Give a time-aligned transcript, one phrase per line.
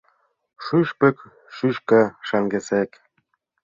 [0.65, 1.17] Шӱшпык
[1.55, 2.91] шӱшка шаҥгысек.